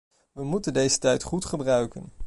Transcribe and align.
We 0.31 0.43
moeten 0.43 0.73
deze 0.73 0.97
tijd 0.97 1.23
goed 1.23 1.45
gebruiken. 1.45 2.11